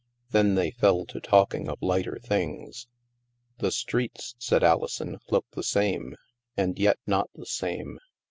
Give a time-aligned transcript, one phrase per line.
[0.31, 2.87] Then they fell to talking of lighter things."
[3.59, 6.15] The streets," said Alison," look the same,
[6.57, 7.99] and yet not the same.